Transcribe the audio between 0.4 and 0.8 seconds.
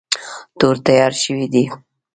تور